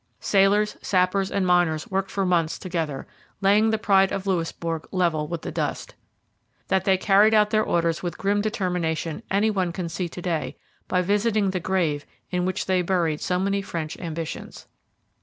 [0.19, 3.05] Sailors, sappers, and miners worked for months together,
[3.39, 5.93] laying the pride of Louisbourg level with the dust.
[6.69, 10.57] That they carried out their orders with grim determination any one can see to day
[10.87, 14.65] by visiting the grave in which they buried so many French ambitions.